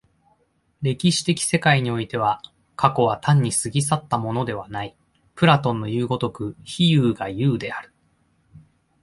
[0.81, 2.41] 歴史的世界においては、
[2.75, 4.95] 過去は単に過ぎ去ったものではない、
[5.35, 7.93] プラトンのいう如く非有が有である。